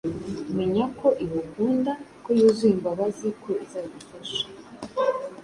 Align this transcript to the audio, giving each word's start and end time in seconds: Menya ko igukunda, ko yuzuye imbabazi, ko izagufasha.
Menya 0.57 0.85
ko 0.99 1.07
igukunda, 1.25 1.91
ko 2.23 2.29
yuzuye 2.37 2.73
imbabazi, 2.77 3.27
ko 3.43 3.49
izagufasha. 3.65 4.41